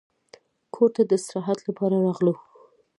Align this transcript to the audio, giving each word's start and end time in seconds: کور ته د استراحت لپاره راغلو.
کور 0.73 0.89
ته 0.95 1.01
د 1.05 1.11
استراحت 1.19 1.59
لپاره 1.67 1.95
راغلو. 2.05 2.33